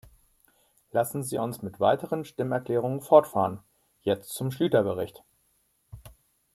Lassen 0.89 1.21
Sie 1.21 1.37
uns 1.37 1.61
mit 1.61 1.79
weiteren 1.79 2.25
Stimmerklärungen 2.25 3.01
fortfahren, 3.01 3.59
jetzt 4.01 4.33
zum 4.33 4.49
Schlyter-Bericht. 4.49 5.23